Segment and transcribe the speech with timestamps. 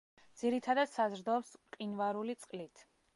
[0.41, 2.83] ძირითადად საზრდოობს მყინვარული წყლით.